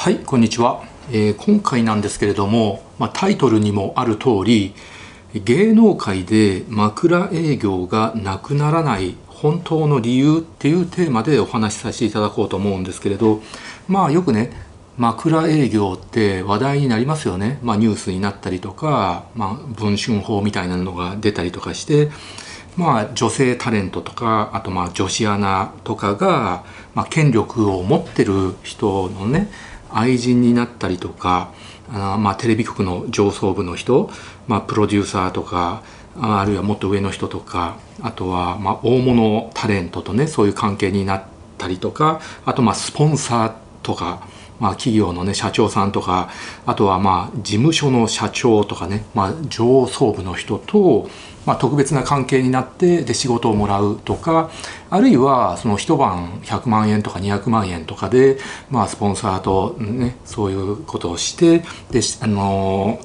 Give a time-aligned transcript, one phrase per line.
[0.00, 4.72] はいこんにちは、えー、今回なんですけれども、まあ、タイトルにもある通り
[5.34, 13.42] 芸能界で枕営業がなくならない本当の理由っていうテーマでお話しさせていただこうと思うんですけれど
[13.88, 14.52] まあよくね
[14.96, 22.10] 枕営業って話題になりますよね、まあ、ニュースになったりとか、まあ、文春法みたいなのが出たりとかして
[22.76, 26.64] まあ、女性タレントとかあとまあ女子アナとかが、
[26.94, 29.50] まあ、権力を持ってる人のね
[29.92, 31.52] 愛人になったりとか
[31.92, 34.10] あまあ、テレビ局の上層部の人、
[34.46, 35.82] まあ、プロデューサーとか
[36.20, 41.24] あるいはもっと上の人とかあとはまあ大物タレントとねそういう関係になっ
[41.58, 44.28] たりとかあとまあスポンサーとか、
[44.60, 46.30] まあ、企業のね社長さんとか
[46.66, 51.08] あとはまあ事務所の社長とかね、まあ、上層部の人と
[51.46, 54.50] まあ、特別な関係になってで仕事をもらうとか
[54.90, 58.38] あるいはその一晩100万円とか200万円とかで、
[58.70, 63.00] まあ、スポンサーと、ね、そういうことをしてであの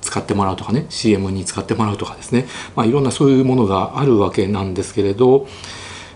[0.00, 5.46] 使ってもらうとかね CM に使ってもらうとかですね、まあ、いろんなそういうものがあるわけなんですけれど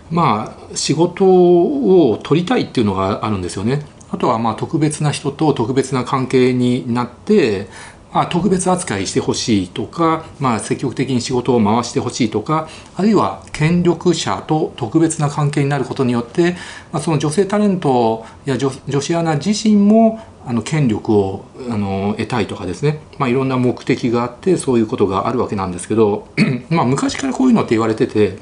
[0.09, 3.85] まあ仕事を取りたいっていうのがあるんですよね。
[4.13, 7.67] あとはまあ特別な人と特別な関係になって
[8.13, 16.55] まあ、特別扱いしてほしいとか、まあ、積極的に仕事を回してほしいとかあるいは権力者と特別な関係になることによって、
[16.91, 26.27] まあ、その女性タレントや女子アナ自身もあの権力をあの得たいとかですね、まあ、いろんな目的があってそういうことがあるわけなんですけど
[26.69, 28.37] まあ昔からこういうのって言われてて、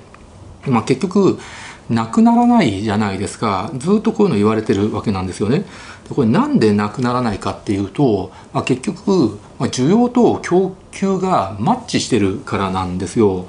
[0.66, 1.40] まあ、結局
[1.90, 5.66] なくならないじゃないですかずっとこういうの言われてるわけなんですよね。
[6.10, 13.48] これなんでなくならないかっていうと、まあ、結局、ま、需要と供給がマッチしてるからなんですよ。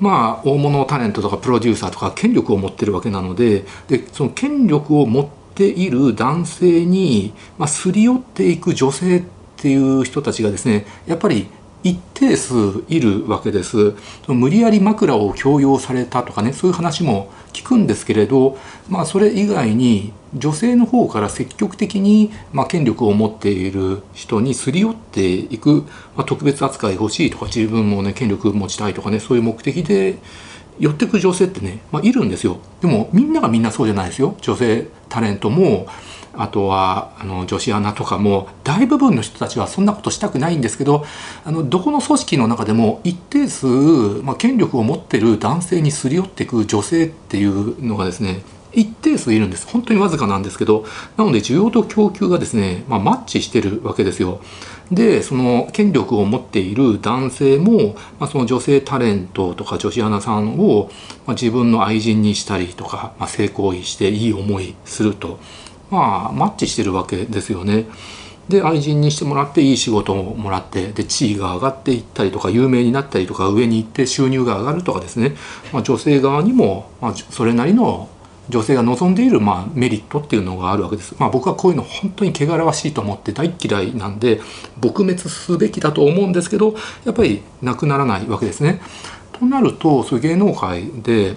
[0.00, 9.22] まあ、大物タレントとかプロデューサーとか権力を持ってるわけなのででその権力を持っている男性に、まあ、すり寄っていく女性っ
[9.56, 11.46] ていう人たちがですねやっぱり
[11.82, 13.94] 一定数いるわけです。
[14.28, 18.56] 無理やり枕を強要されたとかねそういう話も聞くんですけれど、
[18.88, 25.84] まあ、それ以外に女性の方から積極的に、まあ、権力を持っている人にすり寄っていく、
[26.16, 30.18] まあ、特別扱い欲しいとか自分もね権力持ちたいとかねそういう目的で
[30.78, 32.58] 寄ってく女性ってね、まあ、いるんですよ。
[32.80, 34.36] でもみんながみんなそうじゃないですよ。
[34.40, 35.86] 女性タレントも。
[36.34, 41.04] あとはあの女子アナとかも大部分の人たちはそんなことしたくないんですけど
[41.44, 48.42] あのどこの組織の中でも一定数、まあ、権力を持ってる男性にすり寄っていく女性っていうのがですね
[48.74, 49.66] 一定数いるんです。
[49.66, 50.84] 本当にわずかなんですけど
[51.16, 54.40] なので需要と供給がですね、まあ、マッチしてるわけですよ。
[54.90, 60.90] でその権力を持っている男性も、まあ、その女性タレントとか女子アナさんを、
[61.26, 65.38] まあ、自分の愛人にしたりとか、ま、性行為していい思いすると。
[65.92, 67.86] まあマッチしてるわけですよね。
[68.48, 75.36] で愛人にしてもらっていい仕事をもらってで地位が上がっていったりとか有名になったりとか上に行って収入が上がるとかですね、
[75.72, 78.08] まあ、女性側にも、まあ、それなりの
[78.48, 81.14] 女性が望んでいる、まあ、メリットっていうのがあるわけです。
[81.18, 84.40] まあ、僕はこういうの本当に汚らわしいと思って大嫌いなんで
[84.80, 86.74] 撲滅すべきだと思うんですけど
[87.04, 88.80] やっぱりなくならないわけですね。
[89.32, 91.36] となるとそういう芸能界で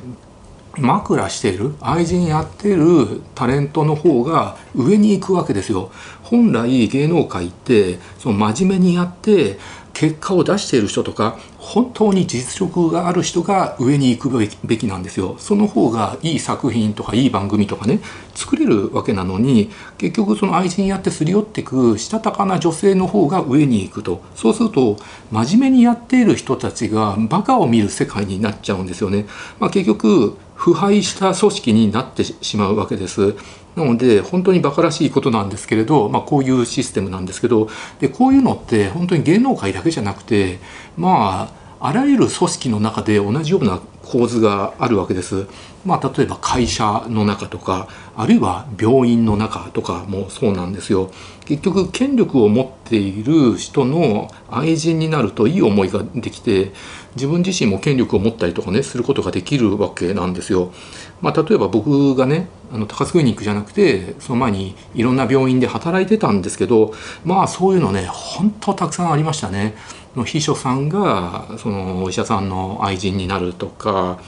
[0.78, 5.91] 枕している愛人やってるタレントの方が上に行くわけですよ。
[6.24, 9.58] 本来芸能界ってその真面目にやって
[9.94, 15.38] 結果を出している人とか本当に実力がある人が上に行くべきなんですよ。
[15.40, 18.02] その方がいい作品とかいい番組とかね
[18.34, 24.22] 作れるわけなのに結局その愛人やってすり寄ってくしたたかな女性の方が上に行くと。
[24.36, 24.97] そうすると
[25.31, 29.25] 真面目にやっている人たちがバカを見る世界になっちゃうんですよね、
[29.59, 33.36] まあ、結局腐敗した組織になってしまうわけです。
[33.76, 40.58] なので本当にバカらしいことなんですけれど、まあ、こういうシステムなんですけどでこういうのって本当に芸能界だけじゃなくて
[40.98, 45.46] まああらゆる組織の中で同じような構図があるわけです。
[45.85, 47.88] まあ、例えば会社の中とか
[48.18, 51.12] あるいは病院の中とかもそうなんですよ。
[51.46, 56.71] 結局権力を持っている人の愛人になるといい思いができて
[57.15, 60.74] 自分自身も権力を持ったりとかねすることができるわけなんですよ。
[61.21, 66.94] まあ、例えば僕がねあの高津クリニックじゃなくてその前にいろんな病院で働いてたんですけど
[67.24, 69.75] まあそういうのね本当たくさんありましたね。
[70.15, 74.19] の秘書さんがそのお医者さんの愛人になるとか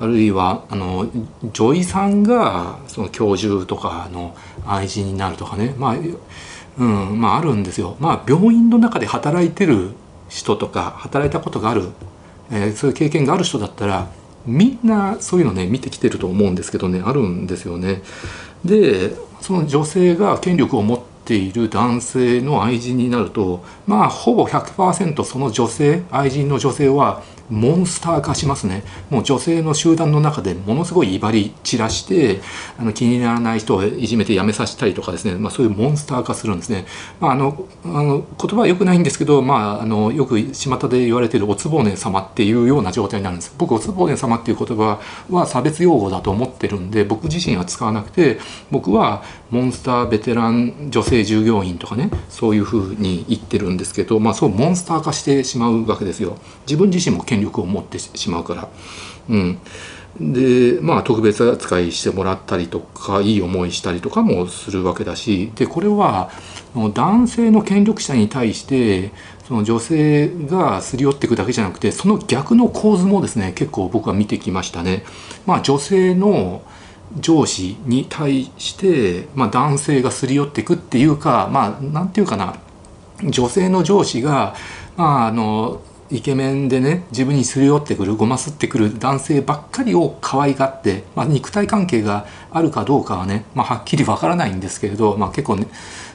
[0.00, 1.06] あるいはあの
[1.52, 4.36] 女医さんがその教授とかの
[4.66, 5.96] 愛人になるとかねまあ
[6.78, 7.96] うんまああるんですよ。
[8.00, 9.90] まあ病院の中で働いてる
[10.28, 11.90] 人とか働いたことがある、
[12.50, 14.08] えー、そういう経験がある人だったら
[14.46, 18.02] みんなそういうのね見てきてると思うんですけどねあるんですよね。
[18.64, 27.22] でその女性が権力を持っている男性の愛人になるとまあほぼ100%その女性愛人の女性は
[27.52, 28.82] モンスター化しますね。
[29.10, 32.40] もう女性の集団の中でものすごい威張り散らして
[32.78, 36.86] あの気にならない人をいじめて辞めさせたりとかですね、まあ、そういうモンスター化するんですね、
[37.20, 43.54] まあ、あのあの言葉は良くないんですけど、まあ、あのよく巷で言われているおつぼね様っていうような状態になるんです。
[43.58, 45.00] 僕おつぼね様っていう言葉
[45.30, 48.38] は差別用語だと思ってるんで僕自身は使わなくて
[48.70, 56.38] 僕はモンスターベテラン女性従業員とかねそういうふうに言ってるんですけど、まあ、そうモンスター化してしまうわけですよ。
[56.66, 58.68] 自分自身も権力を持ってしまうから。
[59.30, 59.58] うん
[60.20, 66.30] でまあ特別扱いしてもらったりとかいい思いしたりとかもするわけだしでこれは
[66.74, 69.12] 男性の権力者に対して
[69.48, 75.04] その女性がすり寄っていくだけじゃなくてその逆の構図もですね結構僕は見てきましたね。
[75.46, 76.62] まあ、女性の
[77.18, 82.56] 上司に対して、まあ、男性がすり寄っていくっていうかまあなんていうかな
[83.22, 84.54] 女性の上司が、
[84.96, 85.80] まあ、あの
[86.12, 95.66] イケメンでね自分にすり寄ってくるごますってくる男性ばっかりを可愛がって、まあ、肉体関係があるかどうかはね、まあ、はっきりわからないんですけれど、まあ、結構ね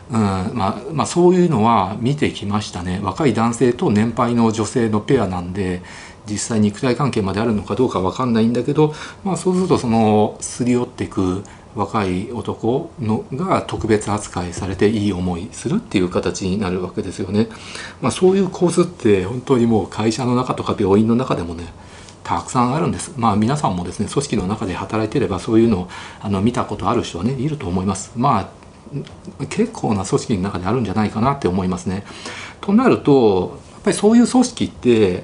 [0.10, 3.02] うんまあまあ、そういうのは見てきましたね。
[3.04, 5.82] 若い男性と年配の女性のペアなんで
[6.30, 8.94] 実際肉体関係まであるのかどうかわかんないんだけど、
[9.26, 11.44] まあ、そうするとそのすり寄っていく
[11.78, 17.48] 若い男のが特別扱いされていい思いするっていう形になるわけですよね。
[18.02, 21.72] まあ、そういう構図って本当にもう会社の中とか病院の中でもね
[22.24, 23.14] たくさんあるんです。
[23.16, 25.90] まあ皆さんもですね組織の中で働いてればそういうのを
[26.20, 28.12] あの見たことある人はねいると思います。
[28.16, 28.50] まあ
[29.50, 32.04] 結構な組織の中であるんじゃないかなって思いますね。
[32.62, 35.24] となるとやっぱりそういう組織って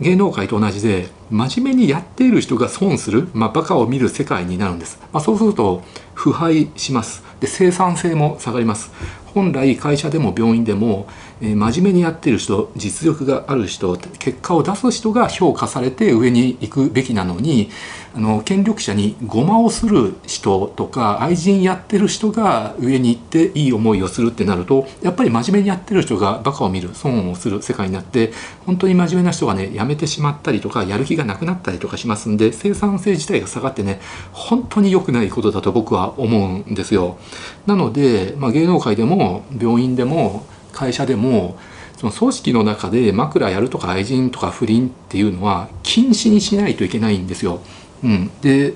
[0.00, 5.82] 芸能界と同じで真面目にやっている人が損する、まあ、バカを見る世界になるんです、まあ、そうすると
[6.14, 7.22] 腐敗します。
[7.40, 8.90] で生産性も下がります。
[9.34, 11.06] 本来会社でも病院でも、
[11.40, 17.70] えー、真面目にやってる人実力がある人結果を出す人が評価されて上に行くべきなのに
[18.14, 28.32] あの権力者にごまをする人とか愛人やってる人が上に行っていい思いをするってなるとやっぱり真面目にやってる人がバカを見る損をする世界になって
[28.66, 34.00] 本当に真面目な人がね辞めてしまったりとかやる気がなくなったりとかしますんで生産性自体が下がってね
[34.32, 37.18] 本当に良くないことだと僕は思うんですよ。
[37.66, 41.58] なので、まあ、芸能界でも病院でも会社でも
[41.98, 47.60] その組織の中で枕やるとか愛人とか不倫っていうのは禁止にしないといけないんですよ。
[48.02, 48.74] うん、で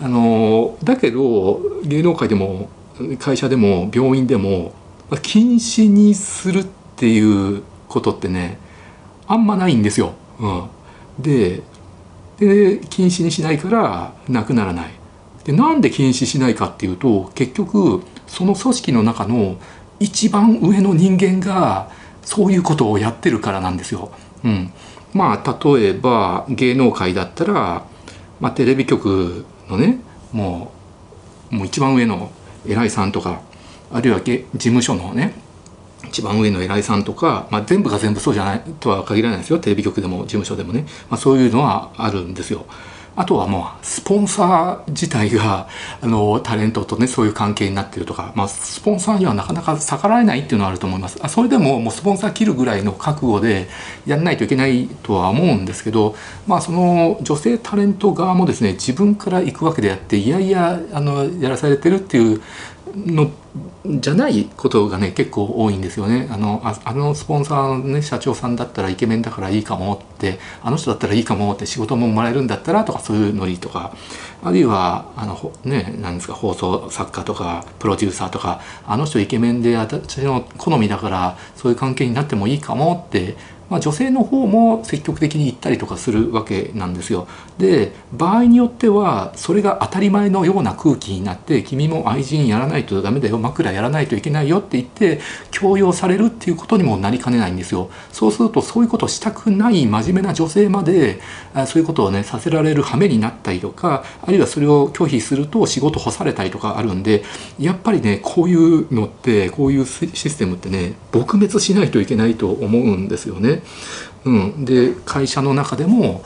[0.00, 2.68] あのだけど芸能界でも
[3.18, 4.72] 会社でも病院でも
[5.22, 6.64] 禁止にするっ
[6.96, 8.58] ていうことってね
[9.26, 10.14] あんまないんですよ。
[10.40, 10.68] うん、
[11.18, 11.62] で
[12.38, 14.90] で禁止にしないからなくならない。
[15.44, 19.56] でなんで禁止しないかっていうと結局その組織の中の
[20.00, 21.90] 一番上の人間が
[22.22, 24.10] そういうことをやってるからなんですよ。
[24.42, 24.72] うん、
[25.12, 27.84] まあ例えば芸能界だったら
[28.40, 30.00] まあ、テレビ局のね
[30.32, 30.72] も
[31.52, 32.30] うもう一番上の
[32.66, 33.42] 偉いさんとか
[33.92, 35.34] あるいは事務所のね
[36.06, 42.66] 一番上の偉いさんとか、まあ、全部が全部そうじゃないとは限らないですよテレビ局でも事務所でもね、まあ、そういうのはあるんですよ。
[43.16, 45.68] あとはもうスポンサー自体が
[46.00, 51.18] あのタレントとねそういう関係になってるとか、まあ、スポンサーにはなかなか逆らえないっていうのはあると思います。
[51.22, 53.68] あそれでももうスポンサー切るぐらいの覚悟で
[54.06, 56.16] やんないといけないとは思うんですけど、
[56.46, 62.42] まあ、その女性タレント側もですね自分から行くわけであっていやいやあのやらされてるっていう
[62.96, 63.30] の
[63.86, 66.28] じゃないことがね結構多いんですよね。
[66.30, 73.94] あのあのスポンサーの、ね、社長さんだったらイケメンだからいいかもってあの人だったらいいかもって仕事ももらえるんだったらとかそういうノリとか。
[74.44, 83.36] あるいはあのねなんですか放送作家とかプロデューサーとかあの人イケメンで私の好みだからそういう関係になってもいいかもって
[83.70, 87.26] まあ、女性の方も積極的に行ったりとかするわけなんですよ。
[87.58, 97.90] で場合によってはそれが当たり前のような空気になって君も愛人やらないとダメだよ枕やらないといけないよって言って強要されるっていうことにもなりかねないんですよ。
[98.12, 101.20] そうするとそういうことをしたくない真面目な女性まで
[101.66, 107.22] そういうことをねさせられる羽目になったりとかあるいはそれを拒否すると仕事干されたりとかあるんで
[107.58, 113.53] やっぱりねこういうのってこういうシステムってね撲滅しないといけないと思うんですよね。
[114.24, 116.22] うん、で会社の中でも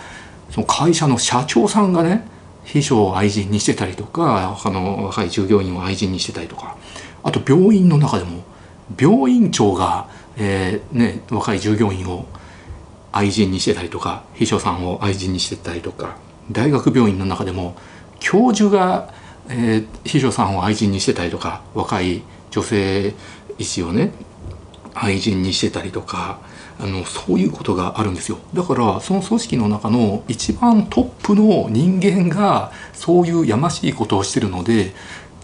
[0.51, 2.27] その会社の社長さんがね
[2.65, 6.77] 秘書を愛人にしてたりとか他の若い従業員を愛人にしてたりとか
[7.23, 8.45] あと病院の中でも
[8.99, 12.27] 病院長が、えーね、若い従業員を
[13.11, 16.17] 愛人にしてたりとか秘書さんを愛人にしてたりとか
[16.53, 17.75] 大学病院の中でも
[18.21, 19.13] 教授が、
[19.49, 23.15] えー、秘書さんを愛人にしてたりとか若い女性
[23.59, 24.13] 医師をね
[24.95, 26.41] 愛人にしてたりとか
[26.81, 28.39] あのそういうことがあるんですよ。
[28.55, 34.95] だからその組織の中の一番トップの人間がそういうやましいことをしてるので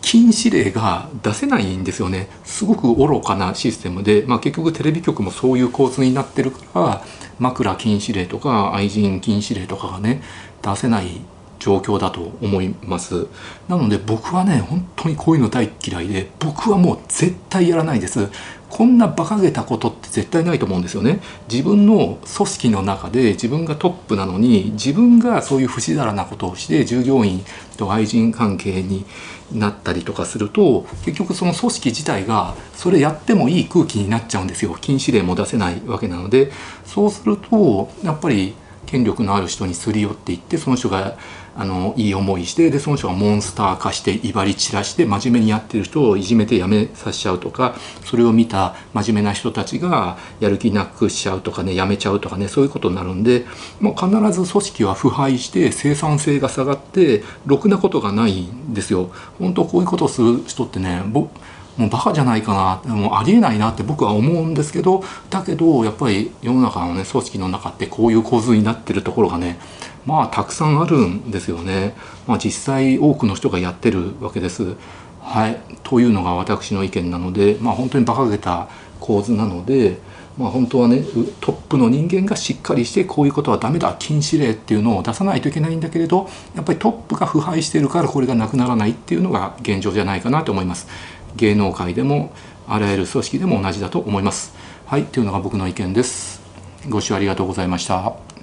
[0.00, 2.28] 禁止令が出せないんですよね。
[2.44, 7.04] すごく愚かなシステムで、まあ、結局テレビ局もそういう構図になってるから
[7.38, 10.22] 枕禁止令とか愛人禁止令とかがね
[10.62, 11.20] 出せない
[11.64, 13.26] 状況だと思います。
[13.68, 18.28] なので僕はね本当にこういうの大嫌いで僕はもう絶対やらないです。
[18.68, 21.20] こんな馬鹿げたことって絶対ないと思うんですよね。
[21.50, 27.42] 自分の組織の中で自分がトップなのに自分がそういう不自然なことをして従業員
[27.78, 29.06] と愛人関係に
[29.50, 34.76] なったりとかすると結局その組織自体がそれやってもいい空気になっちゃうんですよ。
[34.78, 36.52] 禁止令も出せないわけなので。
[36.84, 38.54] そうするとやっぱり
[38.86, 41.16] 権力のある人にすり寄っていってその人が
[41.56, 53.46] あのいい思いしてでその人がモンスター化して威張り散らして真面目にやってる人をいじめて辞めさせちゃうとかそれを見た真面目な人たちがやる気なくしちゃうとかね辞めちゃうとかねそういうことになるんで
[53.80, 59.10] もう必ず組織は腐敗して生産性が下がってろくなことがないんですよ。
[59.38, 61.30] 本当こういうことをする人ってねも
[61.78, 69.58] うバカじゃないかなもうありえないなって僕は思うんですけどだけどやっぱり世の中のね組織の中ってこういう構図になってるところがね
[70.06, 71.94] まあたくさんあるんですよね。
[72.26, 74.76] まあ、実際多くの人がやってるわけです。
[75.20, 78.68] はい、というのが私の意見なので、まあ、本当に馬鹿げた
[79.00, 79.98] 構図なので、
[80.36, 81.02] まあ、本当はね
[81.40, 90.88] トップの人間がしっかりしてこういうことはダメだ禁止令っていうのを出さないといけないんだけれどやっぱりトップが腐敗してるからこれがなくならないっていうのが現状じゃないかなと思います。
[91.36, 92.32] 芸能界でも
[92.68, 94.54] あらゆる組織でも同じだと思います。
[94.86, 96.42] はい、というのが僕の意見です。
[96.88, 98.33] ご視聴ありがとうございました。